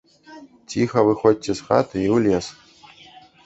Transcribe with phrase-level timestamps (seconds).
[0.73, 2.45] Ціха выходзьце з хаты і ў лес.